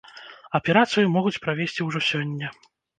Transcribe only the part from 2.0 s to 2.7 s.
сёння.